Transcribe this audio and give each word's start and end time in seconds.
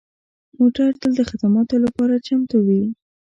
موټر 0.59 0.89
تل 1.01 1.11
د 1.17 1.21
خدماتو 1.29 1.75
لپاره 1.85 2.23
چمتو 2.27 2.57
وي. 2.67 2.83